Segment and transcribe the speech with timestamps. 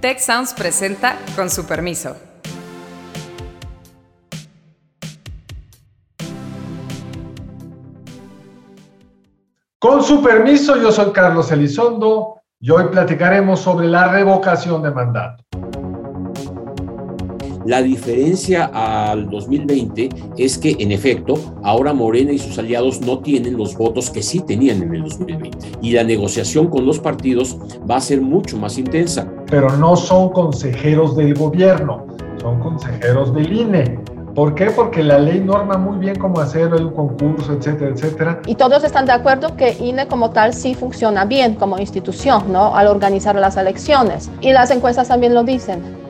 [0.00, 2.16] Tech Sounds presenta con su permiso.
[9.80, 15.42] Con su permiso, yo soy Carlos Elizondo y hoy platicaremos sobre la revocación de mandato.
[17.68, 20.08] La diferencia al 2020
[20.38, 24.40] es que, en efecto, ahora Morena y sus aliados no tienen los votos que sí
[24.40, 25.72] tenían en el 2020.
[25.82, 27.58] Y la negociación con los partidos
[27.88, 29.30] va a ser mucho más intensa.
[29.50, 32.06] Pero no son consejeros del gobierno,
[32.40, 34.00] son consejeros del INE.
[34.34, 34.70] ¿Por qué?
[34.70, 38.40] Porque la ley norma muy bien cómo hacer un concurso, etcétera, etcétera.
[38.46, 42.74] Y todos están de acuerdo que INE como tal sí funciona bien como institución, ¿no?
[42.74, 44.30] Al organizar las elecciones.
[44.40, 46.07] Y las encuestas también lo dicen.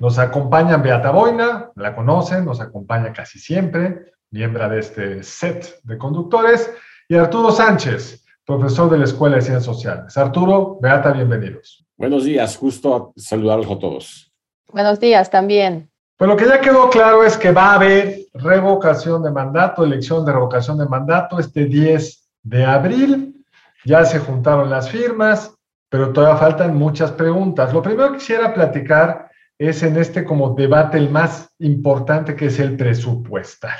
[0.00, 5.96] Nos acompaña Beata Boina, la conocen, nos acompaña casi siempre, miembro de este set de
[5.96, 6.70] conductores,
[7.08, 10.16] y Arturo Sánchez, profesor de la Escuela de Ciencias Sociales.
[10.18, 11.86] Arturo, Beata, bienvenidos.
[11.96, 14.32] Buenos días, justo saludarlos a todos.
[14.70, 15.90] Buenos días también.
[16.18, 20.26] Pues lo que ya quedó claro es que va a haber revocación de mandato, elección
[20.26, 23.44] de revocación de mandato este 10 de abril.
[23.84, 25.54] Ya se juntaron las firmas,
[25.88, 27.72] pero todavía faltan muchas preguntas.
[27.72, 32.58] Lo primero que quisiera platicar es en este como debate el más importante que es
[32.58, 33.78] el presupuestal.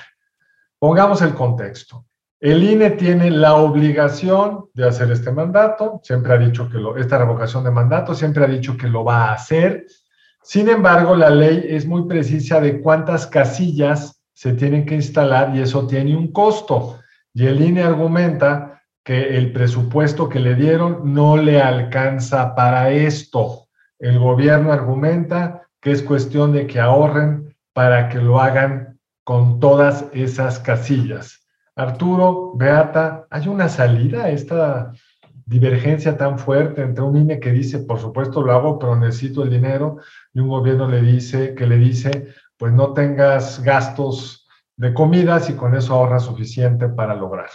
[0.79, 2.07] Pongamos el contexto.
[2.39, 7.19] El INE tiene la obligación de hacer este mandato, siempre ha dicho que lo, esta
[7.19, 9.87] revocación de mandato, siempre ha dicho que lo va a hacer.
[10.43, 15.63] Sin embargo, la ley es muy precisa de cuántas casillas se tienen que instalar y
[15.63, 17.01] eso tiene un costo.
[17.33, 23.69] Y el INE argumenta que el presupuesto que le dieron no le alcanza para esto.
[23.99, 30.59] El gobierno argumenta es cuestión de que ahorren para que lo hagan con todas esas
[30.59, 31.47] casillas.
[31.75, 34.93] Arturo, Beata, ¿hay una salida a esta
[35.45, 39.51] divergencia tan fuerte entre un INE que dice, por supuesto lo hago, pero necesito el
[39.51, 39.99] dinero,
[40.33, 44.47] y un gobierno le dice, que le dice, pues no tengas gastos
[44.77, 47.55] de comidas y con eso ahorras suficiente para lograrlo?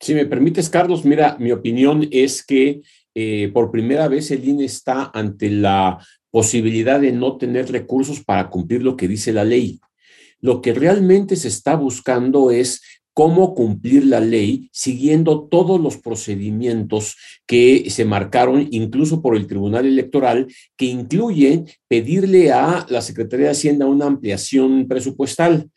[0.00, 2.82] Si me permites, Carlos, mira, mi opinión es que
[3.14, 5.98] eh, por primera vez el INE está ante la
[6.32, 9.78] posibilidad de no tener recursos para cumplir lo que dice la ley.
[10.40, 12.82] Lo que realmente se está buscando es
[13.12, 17.16] cómo cumplir la ley siguiendo todos los procedimientos
[17.46, 23.52] que se marcaron incluso por el Tribunal Electoral, que incluyen pedirle a la Secretaría de
[23.52, 25.70] Hacienda una ampliación presupuestal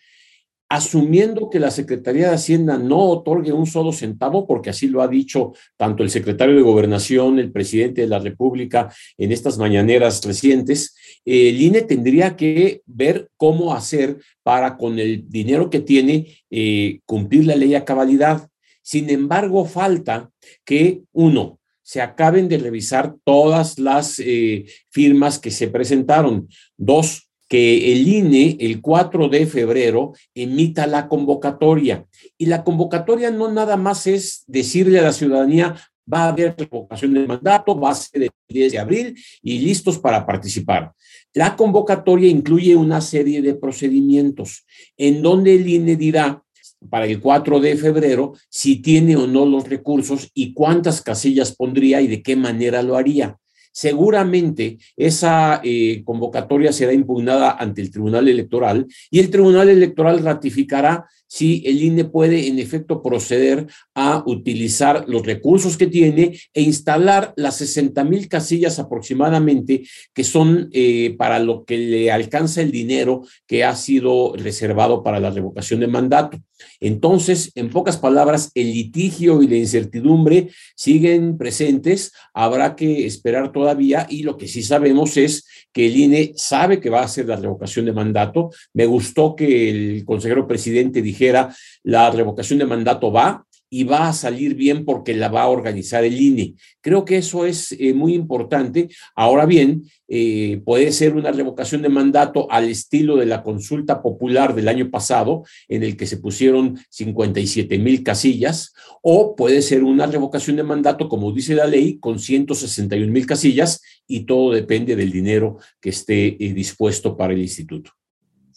[0.69, 5.07] asumiendo que la Secretaría de Hacienda no otorgue un solo centavo, porque así lo ha
[5.07, 10.95] dicho tanto el secretario de Gobernación, el presidente de la República en estas mañaneras recientes,
[11.23, 17.45] el INE tendría que ver cómo hacer para, con el dinero que tiene, eh, cumplir
[17.45, 18.47] la ley a cabalidad.
[18.81, 20.29] Sin embargo, falta
[20.63, 26.49] que, uno, se acaben de revisar todas las eh, firmas que se presentaron.
[26.77, 32.05] Dos, que el INE el 4 de febrero emita la convocatoria.
[32.37, 35.75] Y la convocatoria no nada más es decirle a la ciudadanía,
[36.11, 39.99] va a haber revocación del mandato, va a ser el 10 de abril y listos
[39.99, 40.93] para participar.
[41.33, 44.65] La convocatoria incluye una serie de procedimientos
[44.97, 46.43] en donde el INE dirá
[46.89, 52.01] para el 4 de febrero si tiene o no los recursos y cuántas casillas pondría
[52.01, 53.37] y de qué manera lo haría.
[53.75, 61.05] Seguramente esa eh, convocatoria será impugnada ante el Tribunal Electoral y el Tribunal Electoral ratificará
[61.27, 67.33] si el INE puede en efecto proceder a utilizar los recursos que tiene e instalar
[67.35, 69.83] las 60 mil casillas aproximadamente
[70.13, 75.19] que son eh, para lo que le alcanza el dinero que ha sido reservado para
[75.19, 76.39] la revocación de mandato.
[76.79, 84.07] Entonces, en pocas palabras, el litigio y la incertidumbre siguen presentes, habrá que esperar todavía
[84.09, 87.35] y lo que sí sabemos es que el INE sabe que va a hacer la
[87.35, 88.51] revocación de mandato.
[88.73, 94.13] Me gustó que el consejero presidente dijera la revocación de mandato va, y va a
[94.13, 96.53] salir bien porque la va a organizar el INE.
[96.79, 98.87] Creo que eso es eh, muy importante.
[99.17, 104.55] Ahora bien, eh, puede ser una revocación de mandato al estilo de la consulta popular
[104.55, 110.05] del año pasado, en el que se pusieron 57 mil casillas, o puede ser una
[110.05, 115.11] revocación de mandato, como dice la ley, con 161 mil casillas, y todo depende del
[115.11, 117.91] dinero que esté eh, dispuesto para el instituto.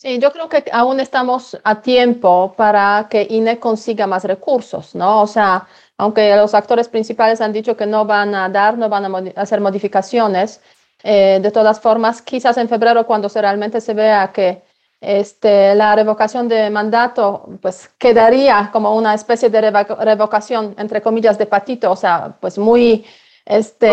[0.00, 5.22] Sí, yo creo que aún estamos a tiempo para que INE consiga más recursos, ¿no?
[5.22, 5.66] O sea,
[5.96, 9.60] aunque los actores principales han dicho que no van a dar, no van a hacer
[9.60, 10.60] modificaciones,
[11.02, 14.62] eh, de todas formas, quizás en febrero, cuando se realmente se vea que
[15.00, 21.46] este, la revocación de mandato, pues quedaría como una especie de revocación, entre comillas, de
[21.46, 23.04] patito, o sea, pues muy
[23.44, 23.90] este,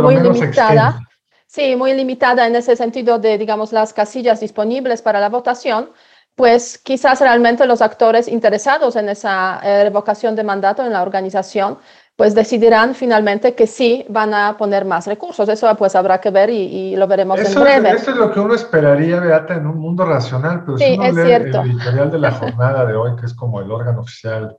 [0.00, 1.00] muy limitada.
[1.48, 5.90] Sí, muy limitada en ese sentido de, digamos, las casillas disponibles para la votación,
[6.36, 11.78] pues quizás realmente los actores interesados en esa revocación de mandato en la organización
[12.18, 15.48] pues decidirán finalmente que sí van a poner más recursos.
[15.48, 17.90] Eso pues habrá que ver y, lo veremos en breve.
[17.92, 21.32] eso es lo que uno esperaría, Beata, en un mundo racional, pero si uno lee
[21.32, 24.58] el editorial de la jornada de hoy, que es como el órgano oficial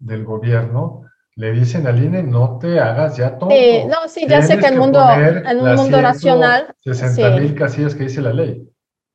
[0.00, 1.02] del gobierno,
[1.36, 3.50] le dicen al INE, no te hagas ya todo.
[3.50, 6.74] Sí, no, sí, ya sé que en, mundo, en un mundo racional...
[6.82, 8.66] 60 mil casillas que dice la ley.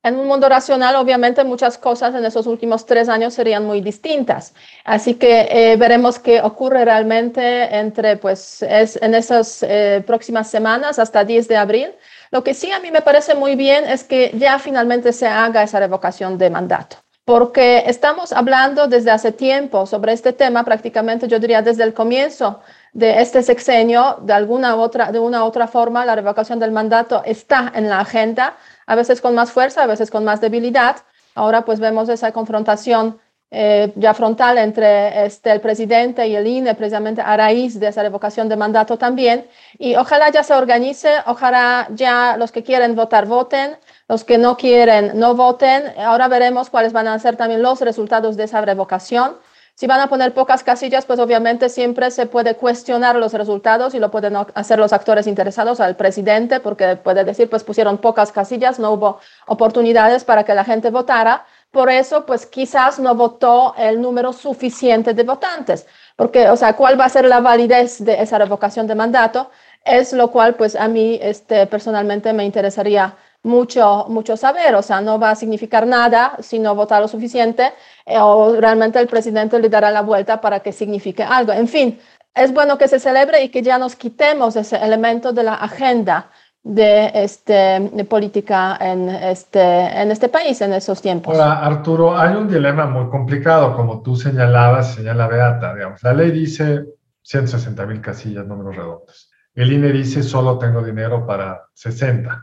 [0.04, 4.54] En un mundo racional, obviamente, muchas cosas en esos últimos tres años serían muy distintas.
[4.84, 11.00] Así que eh, veremos qué ocurre realmente entre, pues, es, en esas eh, próximas semanas
[11.00, 11.88] hasta 10 de abril.
[12.30, 15.62] Lo que sí a mí me parece muy bien es que ya finalmente se haga
[15.64, 21.38] esa revocación de mandato porque estamos hablando desde hace tiempo sobre este tema, prácticamente yo
[21.38, 22.60] diría desde el comienzo
[22.92, 27.22] de este sexenio, de alguna otra, de una u otra forma, la revocación del mandato
[27.24, 30.96] está en la agenda a veces con más fuerza, a veces con más debilidad.
[31.34, 33.18] Ahora pues vemos esa confrontación
[33.54, 38.02] eh, ya frontal entre este, el presidente y el INE, precisamente a raíz de esa
[38.02, 39.46] revocación de mandato también.
[39.78, 43.76] Y ojalá ya se organice, ojalá ya los que quieren votar voten,
[44.08, 45.92] los que no quieren no voten.
[45.98, 49.36] Ahora veremos cuáles van a ser también los resultados de esa revocación.
[49.74, 53.98] Si van a poner pocas casillas, pues obviamente siempre se puede cuestionar los resultados y
[53.98, 58.78] lo pueden hacer los actores interesados al presidente, porque puede decir, pues pusieron pocas casillas,
[58.78, 61.44] no hubo oportunidades para que la gente votara.
[61.72, 65.86] Por eso, pues quizás no votó el número suficiente de votantes,
[66.16, 69.50] porque, o sea, ¿cuál va a ser la validez de esa revocación de mandato?
[69.84, 75.00] Es lo cual, pues a mí este, personalmente me interesaría mucho, mucho saber, o sea,
[75.00, 77.72] no va a significar nada si no vota lo suficiente
[78.06, 81.52] eh, o realmente el presidente le dará la vuelta para que signifique algo.
[81.52, 81.98] En fin,
[82.34, 86.30] es bueno que se celebre y que ya nos quitemos ese elemento de la agenda
[86.64, 91.34] de, este, política en este, en este país en esos tiempos.
[91.36, 96.30] Ahora, Arturo, hay un dilema muy complicado, como tú señalabas, señala Beata, digamos, la ley
[96.30, 96.84] dice
[97.22, 99.30] 160 mil casillas, números redondos.
[99.54, 102.42] El INE dice solo tengo dinero para 60.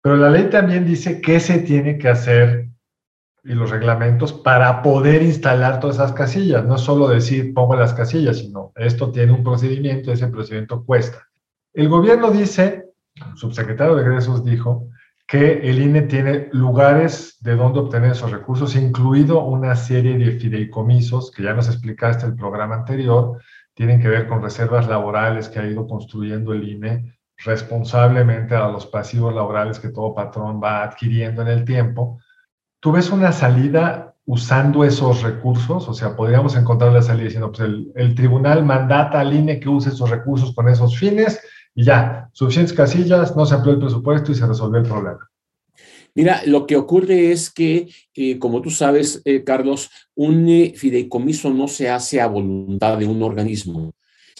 [0.00, 2.68] Pero la ley también dice qué se tiene que hacer
[3.42, 6.64] y los reglamentos para poder instalar todas esas casillas.
[6.64, 11.26] No solo decir pongo las casillas, sino esto tiene un procedimiento, ese procedimiento cuesta.
[11.72, 12.85] El gobierno dice,
[13.34, 14.88] subsecretario de egresos dijo,
[15.26, 21.32] que el INE tiene lugares de donde obtener esos recursos, incluido una serie de fideicomisos
[21.32, 23.40] que ya nos explicaste el programa anterior,
[23.74, 28.86] tienen que ver con reservas laborales que ha ido construyendo el INE responsablemente a los
[28.86, 32.20] pasivos laborales que todo patrón va adquiriendo en el tiempo,
[32.80, 35.88] ¿tú ves una salida usando esos recursos?
[35.88, 39.90] O sea, podríamos encontrar la salida diciendo, pues el, tribunal mandata al INE que use
[39.90, 41.40] esos recursos con esos fines
[41.76, 45.30] y ya, suficientes casillas, no se amplió el presupuesto y se resolvió el problema.
[46.14, 51.50] Mira, lo que ocurre es que, eh, como tú sabes, eh, Carlos, un eh, fideicomiso
[51.50, 53.92] no se hace a voluntad de un organismo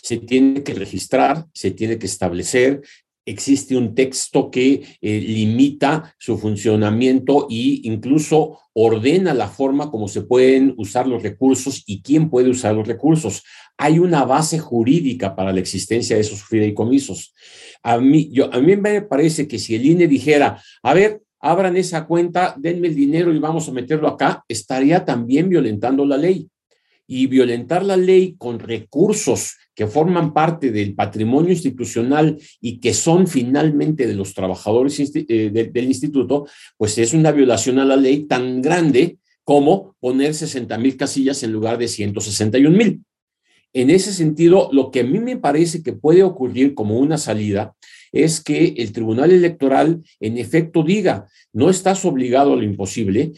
[0.06, 2.80] se tiene que registrar, se tiene que establecer,
[3.26, 10.22] existe un texto que eh, limita su funcionamiento e incluso ordena la forma como se
[10.22, 13.42] pueden usar los recursos y quién puede usar los recursos.
[13.76, 17.34] Hay una base jurídica para la existencia de esos fideicomisos.
[17.82, 22.06] A mí, a mí me parece que si el INE dijera, a ver, abran esa
[22.06, 26.48] cuenta, denme el dinero y vamos a meterlo acá, estaría también violentando la ley.
[27.06, 33.26] Y violentar la ley con recursos que forman parte del patrimonio institucional y que son
[33.26, 36.46] finalmente de los trabajadores eh, del instituto,
[36.76, 41.52] pues es una violación a la ley tan grande como poner 60 mil casillas en
[41.52, 43.02] lugar de 161 mil.
[43.72, 47.74] En ese sentido, lo que a mí me parece que puede ocurrir como una salida
[48.10, 53.32] es que el Tribunal Electoral en efecto diga, no estás obligado a lo imposible,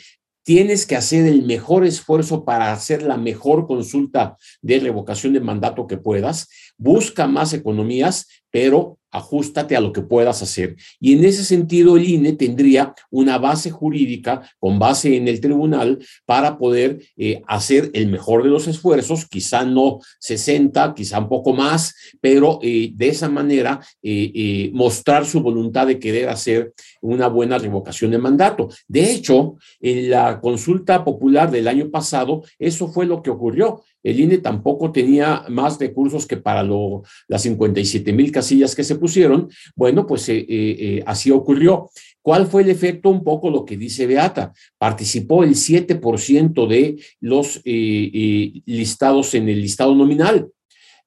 [0.49, 5.87] tienes que hacer el mejor esfuerzo para hacer la mejor consulta de revocación de mandato
[5.87, 10.77] que puedas, busca más economías, pero ajustate a lo que puedas hacer.
[11.01, 15.99] Y en ese sentido, el INE tendría una base jurídica con base en el tribunal
[16.27, 21.53] para poder eh, hacer el mejor de los esfuerzos, quizá no 60, quizá un poco
[21.53, 27.59] más, pero eh, de esa manera eh, mostrar su voluntad de querer hacer una buena
[27.59, 28.69] revocación de mandato.
[28.87, 33.83] De hecho, en la consulta popular del año pasado, eso fue lo que ocurrió.
[34.09, 38.97] El INE tampoco tenía más recursos que para lo, las 57 mil casillas que se
[38.97, 39.51] pusieron.
[39.77, 41.91] Bueno, pues eh, eh, eh, así ocurrió.
[42.23, 43.11] ¿Cuál fue el efecto?
[43.11, 44.53] Un poco lo que dice Beata.
[44.79, 50.49] Participó el 7% de los listados en el listado nominal.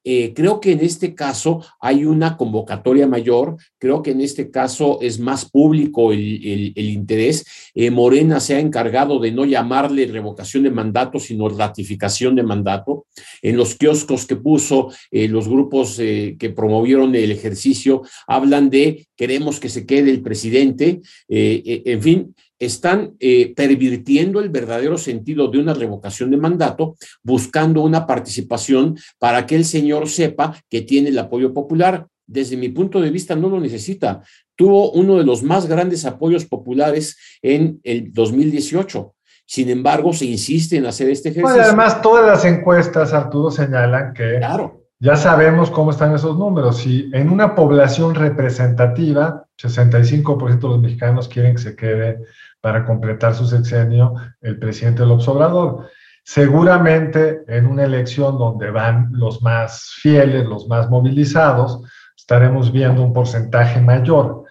[0.04, 4.98] Eh, creo que en este caso hay una convocatoria mayor, creo que en este caso
[5.00, 7.44] es más público el, interés.
[7.74, 13.06] Eh, Morena se ha encargado de no llamarle revocación de mandato, sino ratificación de mandato.
[13.42, 19.60] En los kioscos que puso eh, los grupos que promovieron el ejercicio hablan de queremos
[19.60, 21.00] que se quede el presidente.
[21.28, 28.06] en fin, están eh, pervirtiendo el verdadero sentido de una revocación de mandato, buscando una
[28.06, 32.06] participación para que el señor sepa que tiene el apoyo popular.
[32.24, 34.22] Desde mi punto de vista, no lo necesita.
[34.54, 39.12] Tuvo uno de los más grandes apoyos populares en el 2018.
[39.44, 41.62] Sin embargo, se insiste en hacer este ejercicio.
[41.62, 44.81] además, todas las encuestas, Arturo, señalan que claro.
[45.02, 46.76] Ya sabemos cómo están esos números.
[46.76, 52.20] Si en una población representativa, 65% de los mexicanos quieren que se quede
[52.60, 55.88] para completar su sexenio el presidente del observador.
[56.22, 61.82] Seguramente en una elección donde van los más fieles, los más movilizados,
[62.16, 64.44] estaremos viendo un porcentaje mayor.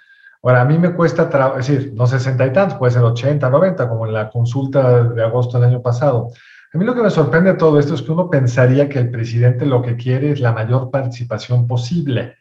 [0.43, 1.29] Ahora, a mí me cuesta,
[1.59, 5.23] es decir, no sesenta y tantos, puede ser 80, 90, como en la consulta de
[5.23, 6.27] agosto del año pasado.
[6.73, 9.11] A mí lo que me sorprende de todo esto es que uno pensaría que el
[9.11, 12.37] presidente lo que quiere es la mayor participación posible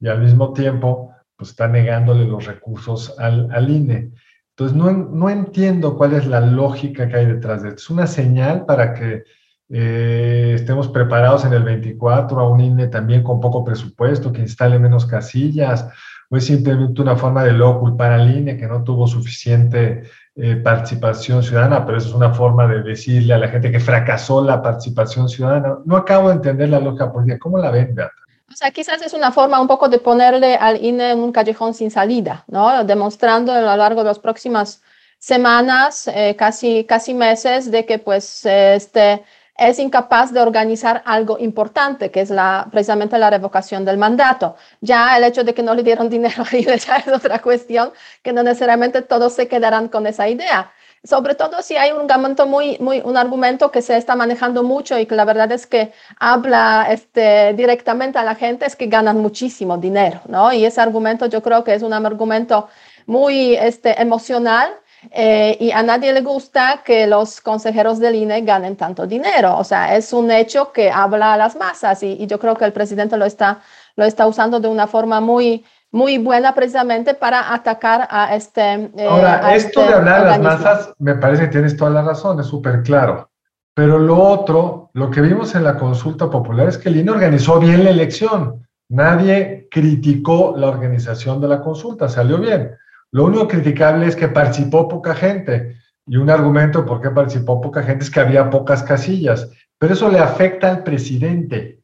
[0.00, 4.12] y al mismo tiempo pues, está negándole los recursos al, al INE.
[4.50, 7.82] Entonces, no, no, entiendo cuál es la lógica que hay detrás de esto.
[7.82, 9.24] ¿Es una señal para que
[9.68, 14.78] eh, estemos preparados en el 24 a un INE también con poco presupuesto, que instale
[14.78, 15.88] menos casillas?
[16.30, 20.04] ¿O es simplemente una forma de luego culpar al INE que no tuvo suficiente
[20.36, 21.84] eh, participación ciudadana?
[21.84, 25.78] Pero eso es una forma de decirle a la gente que fracasó la participación ciudadana.
[25.84, 27.38] No acabo de entender la lógica política.
[27.38, 28.14] ¿Cómo la ven, Beata?
[28.50, 31.74] O sea, quizás es una forma un poco de ponerle al INE en un callejón
[31.74, 32.84] sin salida, ¿no?
[32.84, 34.82] Demostrando a lo largo de las próximas
[35.18, 39.24] semanas, eh, casi, casi meses, de que pues este,
[39.56, 44.56] es incapaz de organizar algo importante, que es la, precisamente la revocación del mandato.
[44.80, 47.92] Ya el hecho de que no le dieron dinero a INE ya es otra cuestión,
[48.22, 50.72] que no necesariamente todos se quedarán con esa idea
[51.04, 54.98] sobre todo si hay un argumento muy, muy, un argumento que se está manejando mucho
[54.98, 59.18] y que la verdad es que habla este, directamente a la gente, es que ganan
[59.18, 60.52] muchísimo dinero, ¿no?
[60.52, 62.68] Y ese argumento yo creo que es un argumento
[63.06, 64.70] muy este, emocional
[65.10, 69.56] eh, y a nadie le gusta que los consejeros del INE ganen tanto dinero.
[69.58, 72.64] O sea, es un hecho que habla a las masas y, y yo creo que
[72.64, 73.60] el presidente lo está,
[73.96, 78.90] lo está usando de una forma muy, muy buena precisamente para atacar a este.
[78.96, 82.02] Eh, Ahora, esto de este hablar de las masas, me parece que tienes toda la
[82.02, 83.30] razón, es súper claro.
[83.74, 87.60] Pero lo otro, lo que vimos en la consulta popular es que el INE organizó
[87.60, 88.66] bien la elección.
[88.88, 92.72] Nadie criticó la organización de la consulta, salió bien.
[93.14, 95.76] Lo único criticable es que participó poca gente.
[96.04, 99.48] Y un argumento por qué participó poca gente es que había pocas casillas.
[99.78, 101.78] Pero eso le afecta al presidente.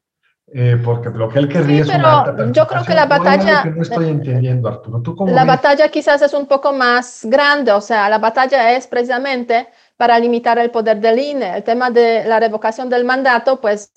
[0.52, 4.08] Eh, porque lo que él querría sí, pero yo creo que la batalla no estoy
[4.08, 8.72] entendiendo Arturo ¿Tú la batalla quizás es un poco más grande o sea la batalla
[8.76, 13.60] es precisamente para limitar el poder del INE el tema de la revocación del mandato
[13.60, 13.92] pues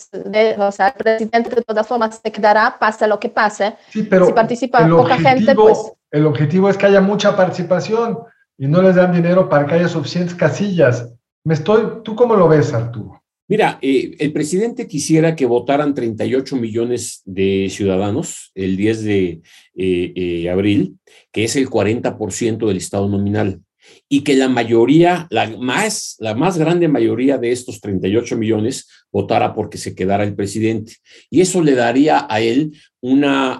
[0.59, 4.27] o sea el presidente de todas formas se quedará pase lo que pase sí, pero
[4.27, 8.19] si participa poca gente pues el objetivo es que haya mucha participación
[8.57, 11.11] y no les dan dinero para que haya suficientes casillas
[11.43, 16.55] me estoy tú cómo lo ves Arturo Mira, eh, el presidente quisiera que votaran 38
[16.55, 19.41] millones de ciudadanos el 10 de
[19.75, 20.97] eh, eh, abril,
[21.31, 23.61] que es el 40% del Estado nominal,
[24.07, 29.53] y que la mayoría, la más, la más grande mayoría de estos 38 millones votara
[29.53, 30.93] porque se quedara el presidente.
[31.29, 33.59] Y eso le daría a él una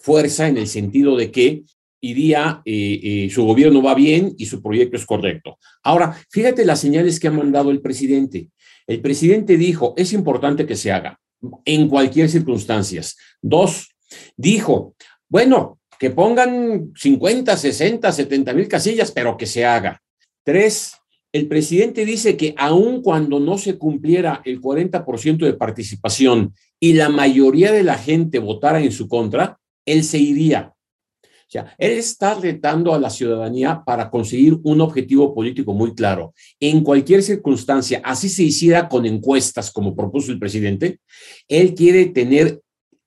[0.00, 1.62] fuerza en el sentido de que
[2.00, 2.62] iría,
[3.30, 5.58] su gobierno va bien y su proyecto es correcto.
[5.82, 8.48] Ahora, fíjate las señales que ha mandado el presidente.
[8.86, 11.20] El presidente dijo, es importante que se haga
[11.64, 13.02] en cualquier circunstancia.
[13.40, 13.90] Dos,
[14.36, 14.94] dijo,
[15.28, 20.02] bueno, que pongan 50, 60, 70 mil casillas, pero que se haga.
[20.42, 20.94] Tres,
[21.32, 27.10] el presidente dice que aun cuando no se cumpliera el 40% de participación y la
[27.10, 29.58] mayoría de la gente votara en su contra,
[29.92, 30.72] él se iría.
[31.22, 36.32] O sea, él está retando a la ciudadanía para conseguir un objetivo político muy claro.
[36.60, 41.00] En cualquier circunstancia, así se hiciera con encuestas, como propuso el presidente,
[41.48, 42.60] él quiere tener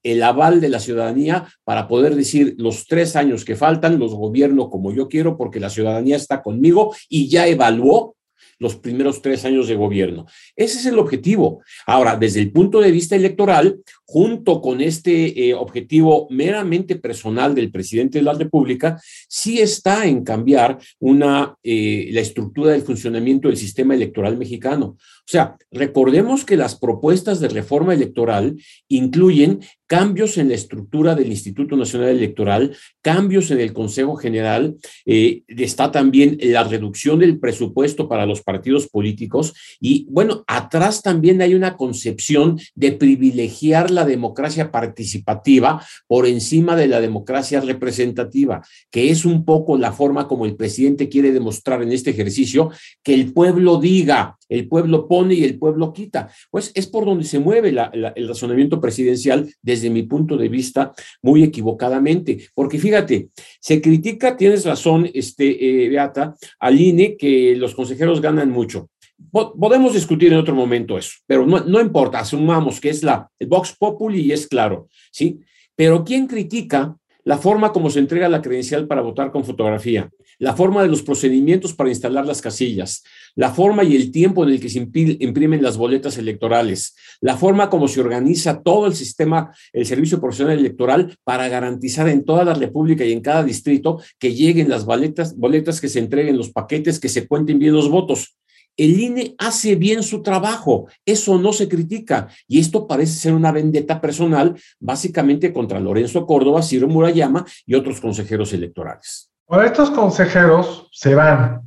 [0.03, 4.69] el aval de la ciudadanía para poder decir los tres años que faltan los gobierno
[4.69, 8.17] como yo quiero porque la ciudadanía está conmigo y ya evaluó
[8.59, 10.25] los primeros tres años de gobierno.
[10.55, 11.61] Ese es el objetivo.
[11.85, 17.71] Ahora, desde el punto de vista electoral, junto con este eh, objetivo meramente personal del
[17.71, 23.57] presidente de la República, sí está en cambiar una, eh, la estructura del funcionamiento del
[23.57, 24.97] sistema electoral mexicano.
[25.25, 28.57] O sea, recordemos que las propuestas de reforma electoral
[28.89, 29.61] incluyen
[29.93, 35.91] cambios en la estructura del Instituto Nacional Electoral, cambios en el Consejo General, eh, está
[35.91, 41.77] también la reducción del presupuesto para los partidos políticos y bueno, atrás también hay una
[41.77, 49.45] concepción de privilegiar la democracia participativa por encima de la democracia representativa, que es un
[49.45, 52.71] poco la forma como el presidente quiere demostrar en este ejercicio
[53.03, 56.29] que el pueblo diga, el pueblo pone y el pueblo quita.
[56.51, 61.43] Pues es por donde se mueve el razonamiento presidencial desde mi punto de vista muy
[61.43, 63.29] equivocadamente, porque fíjate,
[63.59, 68.89] se critica, tienes razón, este, eh, Beata, al INE que los consejeros ganan mucho.
[69.31, 73.47] Podemos discutir en otro momento eso, pero no, no importa, asumamos que es la, el
[73.47, 75.39] Vox Populi y es claro, ¿sí?
[75.75, 80.55] Pero ¿quién critica la forma como se entrega la credencial para votar con fotografía, la
[80.55, 83.03] forma de los procedimientos para instalar las casillas,
[83.35, 87.69] la forma y el tiempo en el que se imprimen las boletas electorales, la forma
[87.69, 92.53] como se organiza todo el sistema, el servicio profesional electoral para garantizar en toda la
[92.53, 96.99] República y en cada distrito que lleguen las boletas, boletas que se entreguen los paquetes,
[96.99, 98.37] que se cuenten bien los votos.
[98.75, 103.51] El INE hace bien su trabajo, eso no se critica y esto parece ser una
[103.51, 109.31] vendetta personal básicamente contra Lorenzo Córdoba, Ciro Murayama y otros consejeros electorales.
[109.47, 111.61] Bueno, estos consejeros se van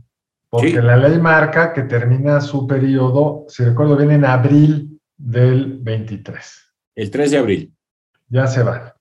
[0.49, 6.73] porque la ley marca que termina su periodo, si recuerdo bien, en abril del 23.
[6.95, 7.75] El 3 de abril.
[8.29, 8.93] Ya se van.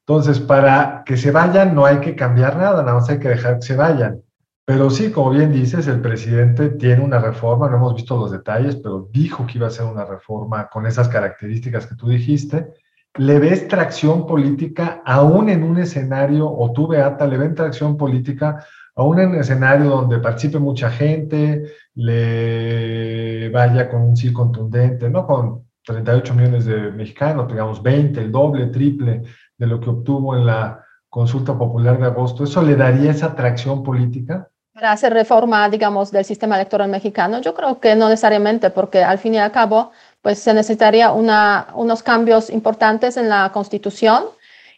[0.00, 3.58] Entonces, para que se vayan no hay que cambiar nada, nada más hay que dejar
[3.58, 4.22] que se vayan.
[4.66, 8.76] Pero sí, como bien dices, el presidente tiene una reforma, no hemos visto los detalles,
[8.76, 12.72] pero dijo que iba a ser una reforma con esas características que tú dijiste.
[13.16, 18.64] ¿Le ves tracción política aún en un escenario, o tú, Beata, le ven tracción política
[18.96, 25.26] aún en un escenario donde participe mucha gente, le vaya con un sí contundente, no
[25.26, 29.22] con 38 millones de mexicanos, digamos 20, el doble, triple
[29.58, 33.82] de lo que obtuvo en la consulta popular de agosto, ¿eso le daría esa atracción
[33.82, 34.48] política?
[34.74, 37.40] Para hacer reforma, digamos, del sistema electoral mexicano?
[37.40, 41.68] Yo creo que no necesariamente, porque al fin y al cabo, pues se necesitaría una,
[41.74, 44.24] unos cambios importantes en la Constitución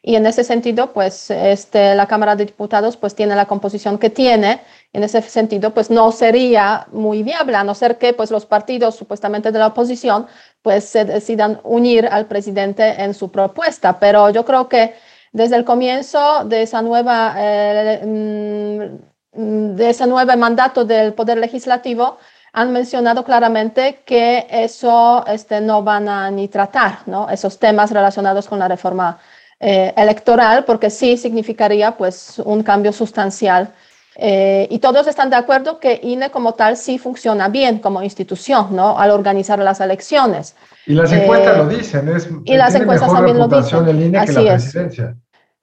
[0.02, 4.10] y en ese sentido, pues este, la Cámara de Diputados pues tiene la composición que
[4.10, 4.60] tiene.
[4.92, 8.94] En ese sentido, pues no sería muy viable, a no ser que pues los partidos
[8.96, 10.26] supuestamente de la oposición
[10.62, 13.98] pues se decidan unir al presidente en su propuesta.
[13.98, 14.94] Pero yo creo que
[15.32, 22.18] desde el comienzo de esa nueva eh, mm, de ese nuevo mandato del Poder Legislativo
[22.52, 27.28] han mencionado claramente que eso este, no van a ni tratar, ¿no?
[27.28, 29.18] esos temas relacionados con la reforma
[29.60, 33.74] eh, electoral, porque sí significaría pues, un cambio sustancial.
[34.18, 38.68] Eh, y todos están de acuerdo que INE como tal sí funciona bien como institución,
[38.74, 38.98] ¿no?
[38.98, 40.56] Al organizar las elecciones.
[40.86, 43.86] Y las encuestas eh, lo dicen, es y las encuestas también lo dicen.
[43.86, 45.16] El INE que la presidencia.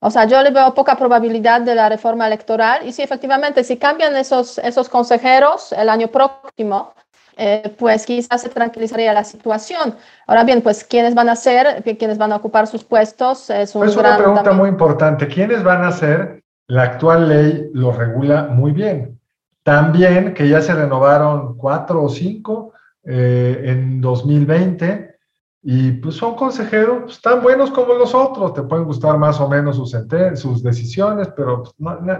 [0.06, 3.78] O sea, yo le veo poca probabilidad de la reforma electoral y si efectivamente, si
[3.78, 6.94] cambian esos, esos consejeros el año próximo,
[7.38, 9.96] eh, pues quizás se tranquilizaría la situación.
[10.28, 13.88] Ahora bien, pues quiénes van a ser, quiénes van a ocupar sus puestos, es un
[13.88, 15.26] una pregunta muy importante.
[15.26, 16.44] ¿Quiénes van a ser?
[16.68, 19.18] La actual ley lo regula muy bien.
[19.63, 22.74] También que ya se renovaron cuatro o cinco
[23.06, 25.12] eh, en 2020
[25.63, 29.47] y pues son consejeros pues, tan buenos como los otros, te pueden gustar más o
[29.47, 29.95] menos sus,
[30.36, 31.73] sus decisiones, pero pues,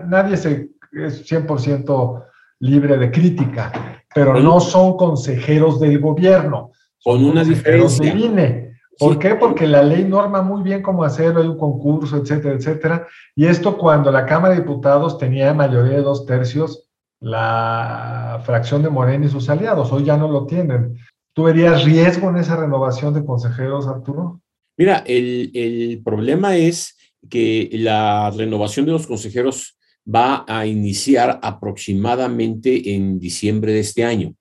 [0.08, 2.24] nadie se, es 100%
[2.60, 6.72] libre de crítica, pero no son consejeros del gobierno.
[7.04, 8.16] Con una diferencia.
[8.16, 8.72] INE.
[8.98, 9.36] ¿Por qué?
[9.36, 13.08] Porque la ley norma muy bien cómo hacerlo, hay un concurso, etcétera, etcétera.
[13.36, 18.90] Y esto cuando la Cámara de Diputados tenía mayoría de dos tercios, la fracción de
[18.90, 20.96] Morena y sus aliados, hoy ya no lo tienen.
[21.34, 24.42] ¿Tú verías riesgo en esa renovación de consejeros, Arturo?
[24.78, 26.96] Mira, el, problema es
[27.30, 34.36] que la renovación de los consejeros va a iniciar aproximadamente en diciembre de este año,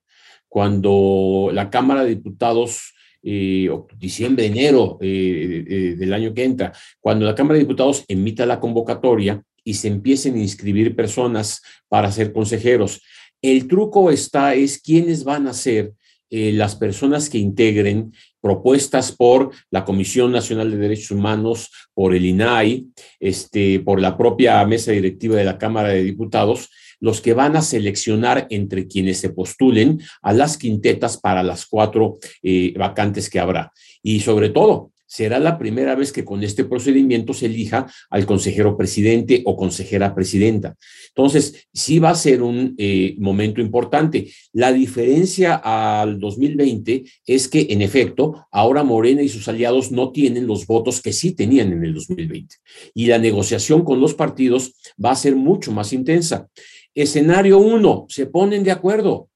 [0.47, 7.25] cuando la Cámara de Diputados, eh, diciembre, enero eh, eh, del año que entra, cuando
[7.25, 12.33] la Cámara de Diputados emita la convocatoria y se empiecen a inscribir personas para ser
[12.33, 13.01] consejeros.
[13.41, 15.93] El truco está es quiénes van a ser
[16.35, 22.25] eh, las personas que integren propuestas por la Comisión Nacional de Derechos Humanos, por el
[22.25, 22.87] INAI,
[23.19, 27.61] este, por la propia mesa directiva de la Cámara de Diputados, los que van a
[27.61, 33.71] seleccionar entre quienes se postulen a las quintetas para las cuatro eh, vacantes que habrá.
[34.01, 38.75] Y sobre todo, será la primera vez que con este procedimiento se elija al consejero
[38.75, 40.75] presidente o consejera presidenta.
[41.09, 44.33] Entonces, sí va a ser un eh, momento importante.
[44.53, 50.47] La diferencia al 2020 es que, en efecto, ahora Morena y sus aliados no tienen
[50.47, 52.55] los votos que sí tenían en el 2020.
[52.95, 54.73] Y la negociación con los partidos
[55.03, 56.47] va a ser mucho más intensa.
[56.95, 59.29] Escenario uno, se ponen de acuerdo.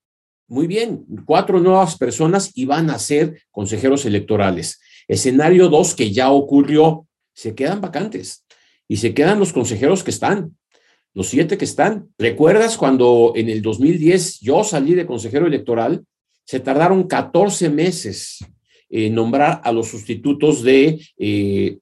[0.48, 4.80] Muy bien, cuatro nuevas personas y van a ser consejeros electorales.
[5.08, 8.46] Escenario 2, que ya ocurrió, se quedan vacantes
[8.88, 10.58] y se quedan los consejeros que están,
[11.14, 12.10] los siete que están.
[12.18, 16.04] ¿Recuerdas cuando en el 2010 yo salí de consejero electoral?
[16.46, 18.40] Se tardaron 14 meses
[18.90, 21.78] en nombrar a los sustitutos de eh,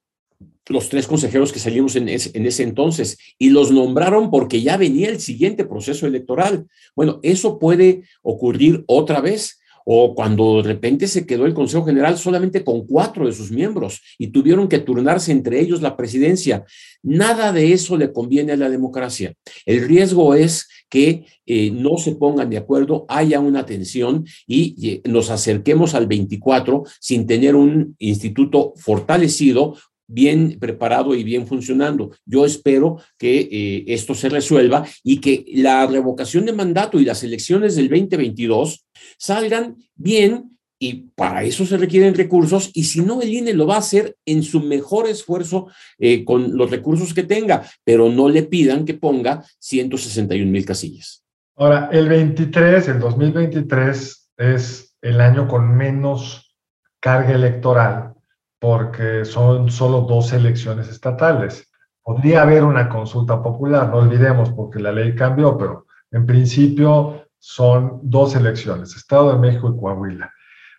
[0.67, 5.19] los tres consejeros que salimos en ese, entonces y los nombraron porque ya venía el
[5.19, 6.65] siguiente proceso electoral.
[6.95, 12.17] Bueno, eso puede ocurrir otra vez o cuando de repente se quedó el Consejo General
[12.17, 16.65] solamente con cuatro de sus miembros y tuvieron que turnarse entre ellos la presidencia.
[17.03, 19.33] Nada de eso le conviene a la democracia.
[19.65, 25.29] El riesgo es que eh, no se pongan de acuerdo, haya una tensión y nos
[25.29, 29.75] acerquemos al 24 sin tener un instituto fortalecido
[30.07, 32.11] bien preparado y bien funcionando.
[32.25, 37.23] Yo espero que eh, esto se resuelva y que la revocación de mandato y las
[37.23, 38.85] elecciones del 2022
[39.17, 43.75] salgan bien y para eso se requieren recursos y si no, el INE lo va
[43.75, 48.43] a hacer en su mejor esfuerzo eh, con los recursos que tenga, pero no le
[48.43, 51.23] pidan que ponga 161 mil casillas.
[51.55, 56.53] Ahora, el 23, el 2023 es el año con menos
[56.99, 58.14] carga electoral
[58.59, 61.71] porque son solo dos elecciones estatales.
[62.03, 67.99] Podría haber una consulta popular, no olvidemos, porque la ley cambió, pero en principio son
[68.03, 70.31] dos elecciones, Estado de México y Coahuila.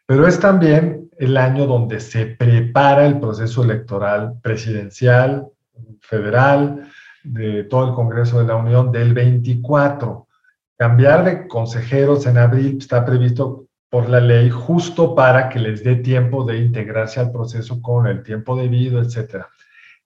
[0.06, 5.48] Pero es también el año donde se prepara el proceso electoral presidencial,
[6.00, 6.88] federal,
[7.24, 10.28] de todo el Congreso de la Unión del 24.
[10.78, 15.96] Cambiar de consejeros en abril está previsto por la ley justo para que les dé
[15.96, 19.48] tiempo de integrarse al proceso con el tiempo debido, etcétera.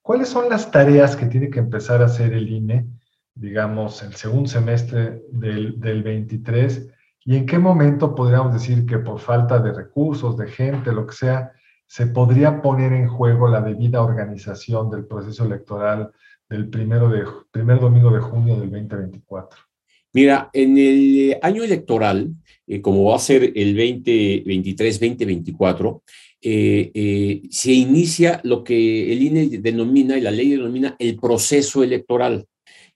[0.03, 2.87] ¿Cuáles son las tareas que tiene que empezar a hacer el INE,
[3.35, 6.91] digamos, el segundo semestre del, del 23?
[7.25, 11.15] ¿Y en qué momento podríamos decir que por falta de recursos, de gente, lo que
[11.15, 11.53] sea,
[11.87, 16.13] se podría poner en juego la debida organización del proceso electoral
[16.49, 19.70] del primero de, primer domingo de junio del 2024?
[20.13, 22.31] Mira, en el año electoral,
[22.67, 26.03] eh, como va a ser el 2023-2024,
[26.43, 31.83] eh, eh, se inicia lo que el INE denomina y la ley denomina el proceso
[31.83, 32.47] electoral.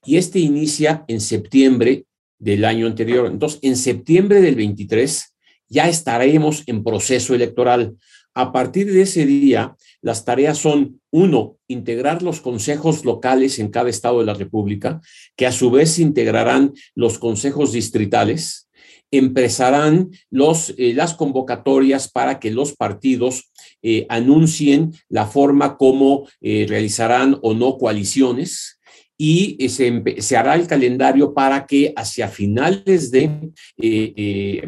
[0.05, 2.05] Y este inicia en septiembre
[2.38, 3.27] del año anterior.
[3.27, 5.35] Entonces, en septiembre del 23
[5.68, 7.96] ya estaremos en proceso electoral.
[8.34, 13.88] A partir de ese día, las tareas son, uno, integrar los consejos locales en cada
[13.88, 15.00] estado de la República,
[15.36, 18.68] que a su vez integrarán los consejos distritales,
[19.12, 27.38] empezarán eh, las convocatorias para que los partidos eh, anuncien la forma como eh, realizarán
[27.42, 28.80] o no coaliciones
[29.24, 33.52] y se, se, hará el calendario para que hacia finales de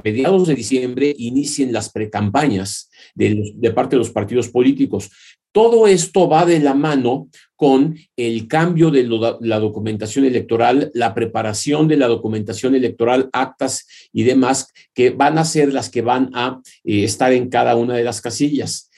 [0.03, 5.11] mediados de diciembre inicien las precampañas de, de parte de los partidos políticos.
[5.53, 9.05] Todo esto va de la mano con el cambio de
[9.41, 15.45] la documentación electoral, la preparación de la documentación electoral, actas y demás, que van a
[15.45, 18.91] ser las que van a eh, estar en cada una de las casillas.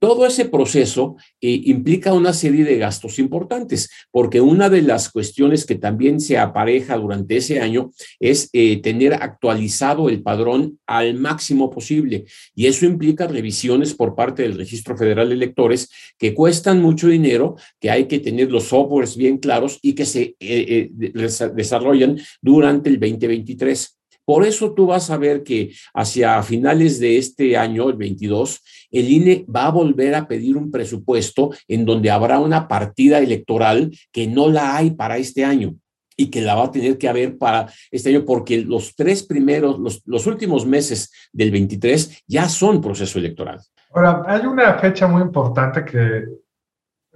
[0.00, 5.66] Todo ese proceso eh, implica una serie de gastos importantes, porque una de las cuestiones
[5.66, 11.68] que también se apareja durante ese año es eh, tener actualizado el padrón al máximo
[11.68, 12.24] posible.
[12.54, 17.56] Y eso implica revisiones por parte del Registro Federal de Electores que cuestan mucho dinero,
[17.78, 22.98] que hay que tener los softwares bien claros y que se eh, desarrollan durante el
[22.98, 23.99] 2023.
[24.30, 28.62] Por eso tú vas a ver que hacia finales de este año, el 22,
[28.92, 33.90] el INE va a volver a pedir un presupuesto en donde habrá una partida electoral
[34.12, 35.74] que no la hay para este año
[36.16, 40.00] y que la va a tener que haber para este año porque los tres primeros,
[40.06, 43.58] los, últimos meses del 23 ya son proceso electoral.
[43.92, 46.26] Ahora, hay una fecha muy importante que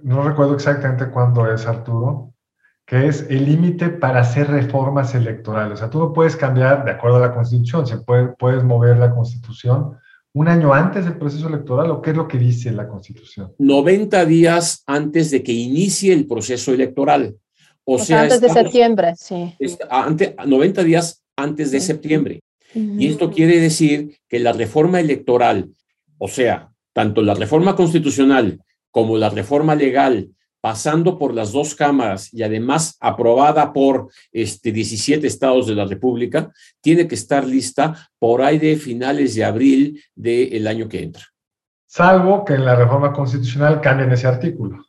[0.03, 2.34] no recuerdo exactamente cuándo es, Arturo,
[2.85, 5.73] que es el límite para hacer reformas electorales.
[5.73, 8.97] O sea, tú no puedes cambiar de acuerdo a la Constitución, se puede, puedes mover
[8.97, 9.97] la Constitución
[10.33, 13.53] un año antes del proceso electoral o qué es lo que dice la Constitución?
[13.57, 17.35] 90 días antes de que inicie el proceso electoral.
[17.85, 19.55] O, sea, antes de septiembre, sí.
[19.89, 22.41] Ante, 90 días antes de septiembre.
[22.73, 25.69] Y esto quiere decir que la reforma electoral,
[26.17, 28.59] o sea, tanto la reforma constitucional
[28.91, 30.31] como la reforma legal,
[30.65, 36.51] pasando por las dos cámaras y además aprobada por este, 17 estados de la República,
[36.81, 41.21] tiene que estar lista por ahí de finales de abril del año que entra.
[41.85, 44.83] Salvo que en la reforma constitucional cambien ese artículo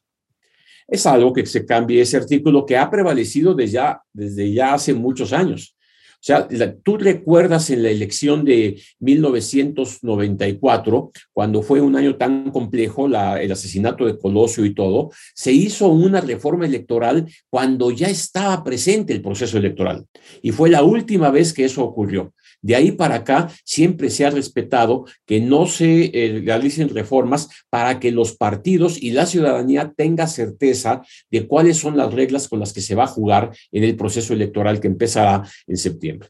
[0.89, 4.95] es algo que se cambie ese artículo que ha prevalecido desde ya, desde ya hace
[4.95, 5.76] muchos años.
[6.19, 6.49] O sea,
[6.83, 14.07] tú recuerdas en la elección de 1994, cuando fue un año tan complejo, el asesinato
[14.07, 19.59] de Colosio y todo, se hizo una reforma electoral cuando ya estaba presente el proceso
[19.59, 20.05] electoral.
[20.43, 22.33] Y fue la última vez que eso ocurrió.
[22.67, 28.01] De ahí para acá siempre se ha respetado que no se eh, realicen reformas para
[28.01, 32.73] que los partidos y la ciudadanía tenga certeza de cuáles son las reglas con las
[32.73, 36.29] que se va a jugar en el proceso electoral que empezará en septiembre.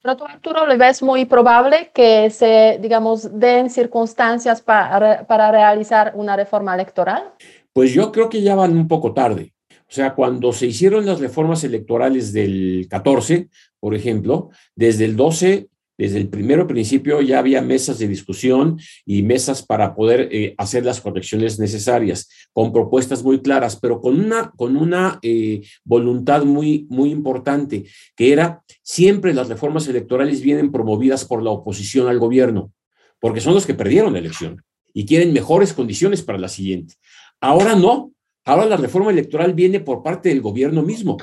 [0.00, 6.12] Pero tú, Arturo, ¿le ves muy probable que se, digamos, den circunstancias para, para realizar
[6.14, 7.32] una reforma electoral?
[7.72, 9.53] Pues yo creo que ya van un poco tarde.
[9.94, 15.68] O sea, cuando se hicieron las reformas electorales del 14, por ejemplo, desde el 12,
[15.96, 20.84] desde el primero principio ya había mesas de discusión y mesas para poder eh, hacer
[20.84, 26.88] las correcciones necesarias, con propuestas muy claras, pero con una, con una eh, voluntad muy,
[26.90, 27.84] muy importante,
[28.16, 32.72] que era siempre las reformas electorales vienen promovidas por la oposición al gobierno,
[33.20, 34.60] porque son los que perdieron la elección
[34.92, 36.96] y quieren mejores condiciones para la siguiente.
[37.40, 38.13] Ahora no,
[38.44, 41.16] ahora la reforma electoral viene por parte del gobierno mismo.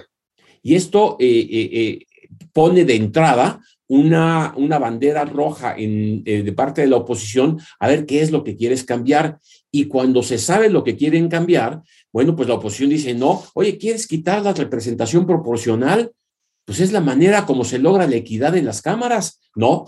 [0.63, 2.05] Y esto eh,
[2.53, 7.89] pone de entrada una, una bandera roja en, eh, de parte de la oposición a
[7.89, 9.39] ver qué es lo que quieres cambiar.
[9.69, 11.81] Y cuando se sabe lo que quieren cambiar,
[12.13, 16.13] bueno, pues la oposición dice, no, oye, ¿quieres quitar la representación proporcional?
[16.63, 19.83] Pues es la manera como se logra la equidad en las cámaras, ¿no?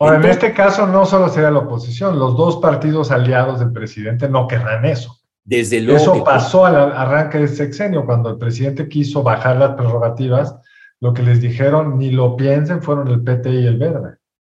[0.00, 4.46] en este caso no solo sería la oposición, los dos partidos aliados del presidente no
[4.46, 5.19] querrán eso.
[5.44, 6.00] Desde luego.
[6.00, 10.54] Eso pasó al arranque del sexenio, cuando el presidente quiso bajar las prerrogativas
[11.00, 14.16] lo que les dijeron, ni lo piensen, fueron el PT y el Verde.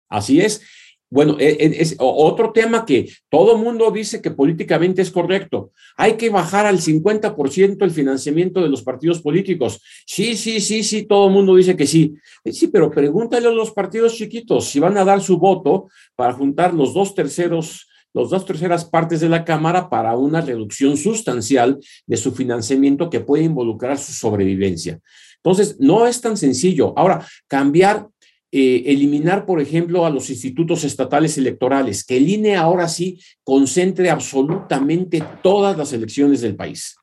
[0.09, 0.61] Así es.
[1.09, 5.71] Bueno, e, e, es, otro tema que todo mundo dice que políticamente es correcto.
[5.95, 9.79] Hay que bajar al 50% el financiamiento de los partidos políticos.
[10.05, 12.15] Sí, sí, sí, sí, todo el mundo dice que sí.
[12.43, 16.33] Eh, sí, pero pregúntale a los partidos chiquitos si van a dar su voto para
[16.33, 21.79] juntar los dos terceros los dos terceras partes de la Cámara para una reducción sustancial
[22.05, 24.99] de su financiamiento que puede involucrar su sobrevivencia.
[25.37, 26.93] Entonces, no es tan sencillo.
[26.97, 28.07] Ahora, cambiar,
[28.51, 34.09] eh, eliminar, por ejemplo, a los institutos estatales electorales, que el INE ahora sí concentre
[34.09, 36.95] absolutamente todas las elecciones del país.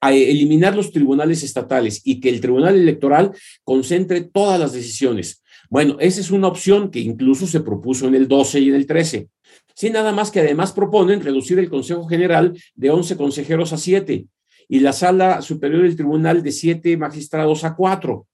[0.00, 3.32] A eliminar los tribunales estatales y que el Tribunal Electoral
[3.64, 5.42] concentre todas las decisiones.
[5.68, 8.86] Bueno, esa es una opción que incluso se propuso en el 12 y en el
[8.86, 9.28] 13.
[9.74, 14.26] Sin nada más que además proponen reducir el Consejo General de 11 consejeros a 7
[14.72, 18.28] y la sala superior del tribunal de siete magistrados a cuatro,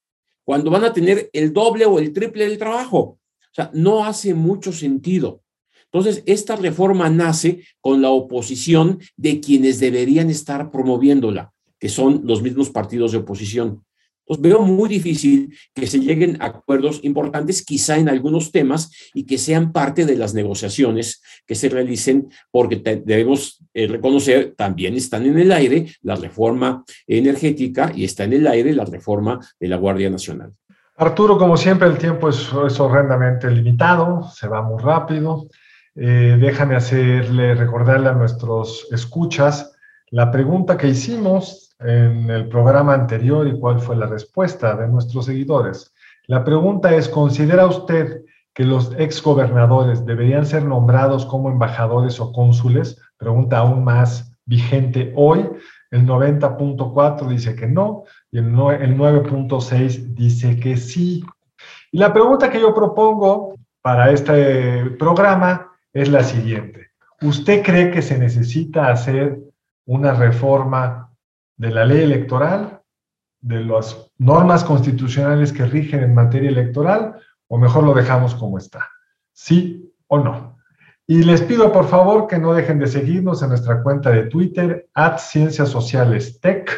[0.45, 2.99] cuando van a tener el doble o el triple del trabajo.
[2.99, 3.19] O
[3.53, 5.41] sea, no hace mucho sentido.
[5.85, 12.43] Entonces, esta reforma nace con la oposición de quienes deberían estar promoviéndola, que son los
[12.43, 13.86] mismos partidos de oposición.
[14.29, 19.25] Entonces, veo muy difícil que se lleguen a acuerdos importantes, quizá en algunos temas, y
[19.25, 25.27] que sean parte de las negociaciones que se realicen, porque debemos eh, reconocer, también están
[25.27, 29.77] en el aire la reforma energética y está en el aire la reforma de la
[29.77, 30.53] Guardia Nacional.
[30.97, 35.47] Arturo, como siempre, el tiempo es, horrendamente limitado, se va muy rápido.
[35.95, 39.73] Eh, déjame hacerle, recordarle a nuestros escuchas
[40.11, 45.27] la pregunta que hicimos en el programa anterior y cuál fue la respuesta de nuestros
[45.27, 45.93] seguidores.
[46.27, 48.23] La pregunta es, ¿considera usted
[48.55, 53.01] que los exgobernadores deberían ser nombrados como embajadores o cónsules?
[53.19, 55.49] Pregunta aún más vigente hoy.
[55.91, 61.25] El 90.4 dice que no y el 9.6 dice que sí.
[61.93, 66.89] Y la pregunta que yo propongo para este programa es la siguiente.
[67.23, 69.39] ¿Usted cree que se necesita hacer
[69.87, 71.06] una reforma
[71.57, 72.81] de la ley electoral,
[73.41, 77.17] de las normas constitucionales que rigen en materia electoral,
[77.49, 78.89] o mejor lo dejamos como está.
[79.33, 80.57] ¿Sí o no?
[81.07, 84.89] Y les pido por favor que no dejen de seguirnos en nuestra cuenta de Twitter,
[84.95, 86.69] at Ciencias Sociales Tech.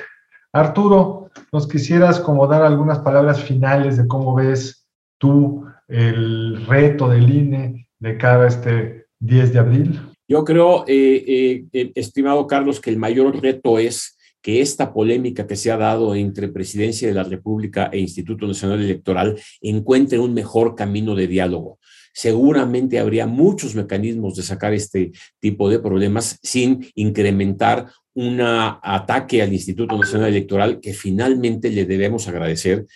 [0.53, 4.87] Arturo, ¿nos quisieras como dar algunas palabras finales de cómo ves
[5.17, 10.01] tú el reto del INE de cara a este 10 de abril?
[10.29, 15.47] Yo creo, eh, eh, eh, estimado Carlos, que el mayor reto es que esta polémica
[15.47, 20.35] que se ha dado entre Presidencia de la República e Instituto Nacional Electoral encuentre un
[20.35, 21.79] mejor camino de diálogo.
[22.13, 29.53] Seguramente habría muchos mecanismos de sacar este tipo de problemas sin incrementar un ataque al
[29.53, 32.87] Instituto Nacional Electoral que finalmente le debemos agradecer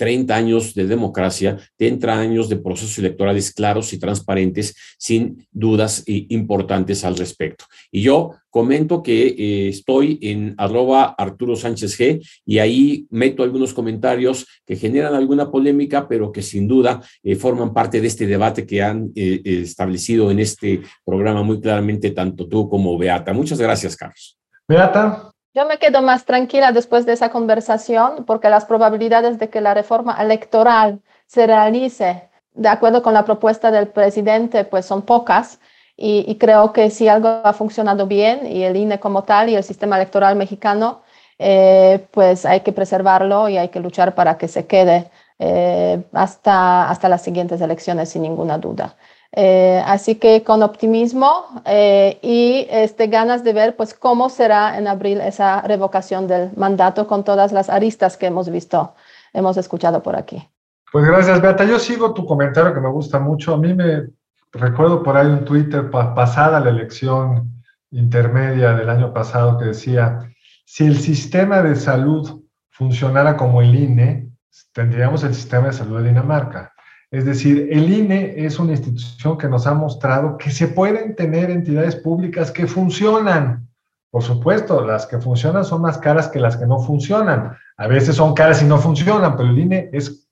[0.00, 7.04] 30 años de democracia, 30 años de procesos electorales claros y transparentes, sin dudas importantes
[7.04, 7.66] al respecto.
[7.90, 13.74] Y yo comento que eh, estoy en arroba Arturo Sánchez G y ahí meto algunos
[13.74, 18.64] comentarios que generan alguna polémica, pero que sin duda eh, forman parte de este debate
[18.64, 23.34] que han eh, establecido en este programa muy claramente tanto tú como Beata.
[23.34, 24.38] Muchas gracias, Carlos.
[24.66, 25.30] Beata.
[25.52, 29.74] Yo me quedo más tranquila después de esa conversación porque las probabilidades de que la
[29.74, 35.58] reforma electoral se realice de acuerdo con la propuesta del presidente pues son pocas
[35.96, 39.64] y, creo que si algo ha funcionado bien y el INE como tal y el
[39.64, 41.02] sistema electoral mexicano
[41.38, 46.88] eh, pues hay que preservarlo y hay que luchar para que se quede eh, hasta,
[46.88, 48.96] hasta las siguientes elecciones sin ninguna duda.
[49.32, 54.88] Eh, así que con optimismo eh, y este, ganas de ver pues cómo será en
[54.88, 58.94] abril esa revocación del mandato con todas las aristas que hemos visto,
[59.32, 60.48] hemos escuchado por aquí.
[60.90, 61.64] Pues gracias, Beata.
[61.64, 63.54] Yo sigo tu comentario que me gusta mucho.
[63.54, 64.08] A mí me
[64.52, 67.62] recuerdo por ahí un Twitter pasada la elección
[67.92, 70.18] intermedia del año pasado que decía,
[70.64, 74.30] si el sistema de salud funcionara como el INE,
[74.72, 76.69] tendríamos el sistema de salud de Dinamarca.
[77.12, 81.50] Es decir, el INE es una institución que nos ha mostrado que se pueden tener
[81.50, 83.68] entidades públicas que funcionan.
[84.12, 87.56] Por supuesto, las que funcionan son más caras que las que no funcionan.
[87.76, 90.28] A veces son caras y no funcionan, pero el INE es,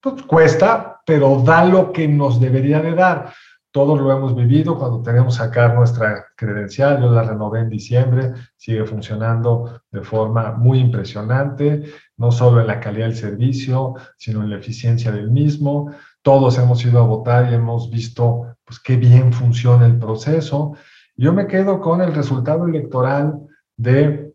[0.00, 3.32] pues, cuesta, pero da lo que nos debería de dar.
[3.70, 7.00] Todos lo hemos vivido cuando tenemos que sacar nuestra credencial.
[7.00, 11.84] Yo la renové en diciembre, sigue funcionando de forma muy impresionante,
[12.22, 16.84] no solo en la calidad del servicio, sino en la eficiencia del mismo todos hemos
[16.84, 20.74] ido a votar y hemos visto pues, qué bien funciona el proceso.
[21.16, 23.40] Yo me quedo con el resultado electoral
[23.76, 24.32] de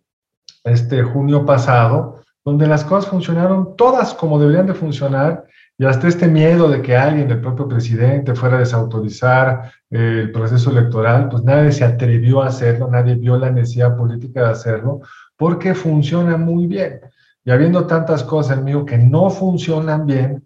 [0.66, 5.46] este junio pasado, donde las cosas funcionaron todas como deberían de funcionar
[5.78, 10.32] y hasta este miedo de que alguien, el propio presidente, fuera a desautorizar eh, el
[10.32, 15.02] proceso electoral, pues nadie se atrevió a hacerlo, nadie vio la necesidad política de hacerlo,
[15.38, 17.00] porque funciona muy bien.
[17.48, 20.46] Y habiendo tantas cosas en mí que no funcionan bien,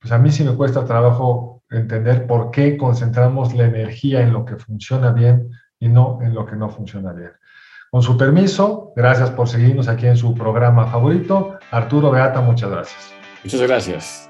[0.00, 4.44] pues a mí sí me cuesta trabajo entender por qué concentramos la energía en lo
[4.44, 7.30] que funciona bien y no en lo que no funciona bien.
[7.92, 11.56] Con su permiso, gracias por seguirnos aquí en su programa favorito.
[11.70, 13.14] Arturo Beata, muchas gracias.
[13.44, 14.29] Muchas gracias.